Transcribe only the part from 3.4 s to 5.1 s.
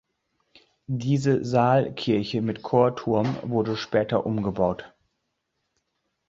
wurde später umgebaut.